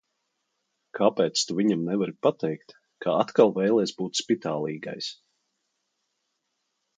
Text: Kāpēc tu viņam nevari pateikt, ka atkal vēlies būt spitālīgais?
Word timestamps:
Kāpēc 0.99 1.43
tu 1.49 1.57
viņam 1.59 1.83
nevari 1.89 2.15
pateikt, 2.27 2.73
ka 3.05 3.13
atkal 3.25 3.53
vēlies 3.59 3.93
būt 4.01 4.23
spitālīgais? 4.23 5.11